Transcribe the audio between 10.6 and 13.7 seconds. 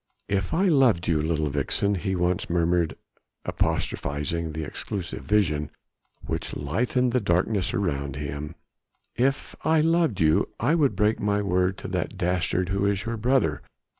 would break my word to that dastard who is your brother